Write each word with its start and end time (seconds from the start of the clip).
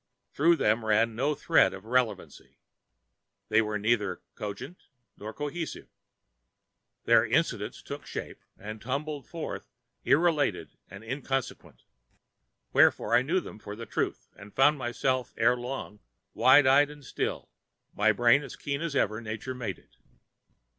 Through 0.33 0.55
them 0.55 0.83
ran 0.83 1.15
no 1.15 1.35
thread 1.35 1.75
of 1.75 1.85
relevancy. 1.85 2.57
They 3.49 3.61
were 3.61 3.77
neither 3.77 4.23
cogent 4.33 4.87
nor 5.15 5.31
cohesive. 5.31 5.89
Their 7.03 7.23
incidents 7.23 7.83
took 7.83 8.07
shape 8.07 8.39
and 8.57 8.81
tumbled 8.81 9.27
forth 9.27 9.69
irrelated 10.03 10.75
and 10.89 11.03
inconsequent. 11.03 11.83
Wherefore 12.73 13.13
I 13.13 13.21
knew 13.21 13.39
them 13.41 13.59
for 13.59 13.75
the 13.75 13.85
truth, 13.85 14.27
and 14.35 14.55
found 14.55 14.79
myself 14.79 15.35
ere 15.37 15.55
long 15.55 15.99
wide 16.33 16.65
eyed 16.65 16.89
and 16.89 17.05
still, 17.05 17.51
my 17.93 18.11
brain 18.11 18.41
as 18.41 18.55
keen 18.55 18.81
as 18.81 18.95
ever 18.95 19.21
nature 19.21 19.53
made 19.53 19.77
it. 19.77 19.97